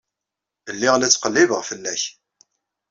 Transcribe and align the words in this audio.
Lliɣ 0.73 0.95
la 0.97 1.09
ttqellibeɣ 1.11 1.61
fell-ak. 1.69 2.01